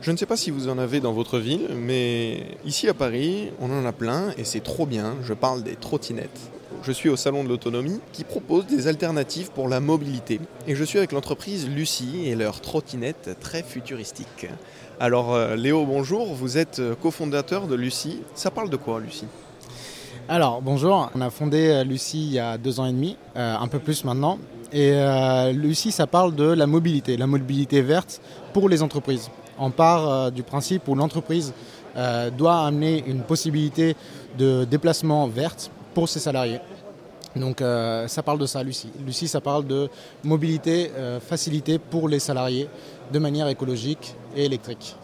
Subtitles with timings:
[0.00, 3.50] Je ne sais pas si vous en avez dans votre ville, mais ici à Paris,
[3.60, 5.16] on en a plein et c'est trop bien.
[5.22, 6.50] Je parle des trottinettes.
[6.84, 10.40] Je suis au Salon de l'Autonomie qui propose des alternatives pour la mobilité.
[10.68, 14.46] Et je suis avec l'entreprise Lucie et leur trottinette très futuristique.
[15.00, 18.22] Alors euh, Léo, bonjour, vous êtes euh, cofondateur de Lucie.
[18.34, 19.26] Ça parle de quoi Lucie?
[20.28, 23.66] Alors bonjour, on a fondé euh, Lucie il y a deux ans et demi, un
[23.66, 24.38] peu plus maintenant.
[24.72, 24.92] Et
[25.54, 28.20] Lucie, ça parle de la mobilité, la mobilité verte
[28.52, 29.30] pour les entreprises.
[29.58, 31.54] On part du principe où l'entreprise
[32.36, 33.96] doit amener une possibilité
[34.36, 36.60] de déplacement verte pour ses salariés.
[37.36, 38.90] Donc euh, ça parle de ça, Lucie.
[39.04, 39.88] Lucie, ça parle de
[40.24, 42.68] mobilité euh, facilitée pour les salariés
[43.12, 44.96] de manière écologique et électrique.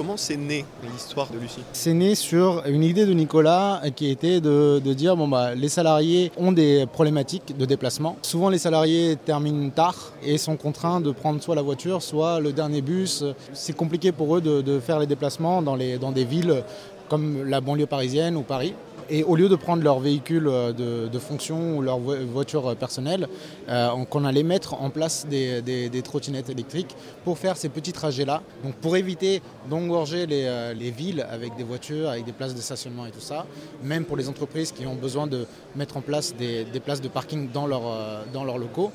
[0.00, 1.60] Comment c'est né l'histoire de Lucie?
[1.74, 6.32] C'est né sur une idée de Nicolas qui était de, dire bon bah les salariés
[6.38, 8.16] ont des problématiques de déplacement.
[8.22, 12.54] Souvent les salariés terminent tard et sont contraints de prendre soit la voiture, soit le
[12.54, 13.26] dernier bus.
[13.52, 16.64] C'est compliqué pour eux de, faire les déplacements dans, des villes
[17.10, 18.72] comme la banlieue parisienne ou Paris.
[19.10, 23.26] Et au lieu de prendre leur véhicule euh, de, fonction ou leur voiture personnelle,
[23.68, 26.94] euh, on, allait mettre en place des, trottinettes électriques
[27.24, 28.42] pour faire ces petits trajets-là.
[28.62, 33.04] Donc pour éviter d'engorger euh, les, villes avec des voitures, avec des places de stationnement
[33.04, 33.46] et tout ça,
[33.82, 35.44] même pour les entreprises qui ont besoin de
[35.74, 38.92] mettre en place des, places de parking dans leurs locaux.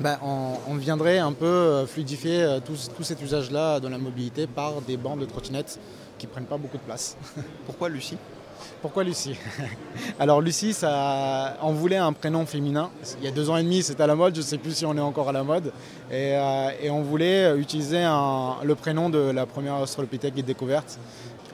[0.00, 4.96] Ben, on, viendrait un peu fluidifier tout, tout cet usage-là de la mobilité par des
[4.96, 5.78] bandes de trottinettes
[6.18, 7.16] qui ne prennent pas beaucoup de place.
[7.66, 8.18] Pourquoi Lucie?
[8.82, 9.36] Pourquoi Lucie?
[10.18, 12.90] Alors Lucie, ça, on voulait un prénom féminin.
[13.18, 14.34] Il y a deux ans et demi, c'était à la mode.
[14.34, 15.72] Je ne sais plus si on est encore à la mode.
[16.10, 18.04] Et, euh, on voulait utiliser
[18.62, 20.98] le prénom de la première Australopithèque découverte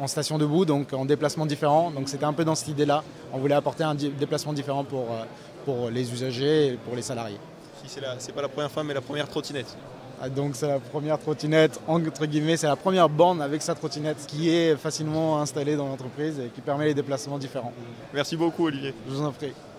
[0.00, 1.90] en station debout, donc en déplacement différent.
[1.90, 3.02] Donc c'était un peu dans cette idée-là.
[3.32, 5.24] On voulait apporter un déplacement différent pour, euh,
[5.64, 7.38] pour les usagers et pour les salariés.
[7.86, 9.76] Si c'est pas la première fois, mais la première trottinette.
[10.20, 14.26] Ah, donc c'est la première trottinette, entre guillemets, c'est la première borne avec sa trottinette
[14.26, 17.72] qui est facilement installée dans l'entreprise et qui permet les déplacements différents.
[18.12, 18.94] Merci beaucoup Olivier.
[19.08, 19.52] Je vous en prie.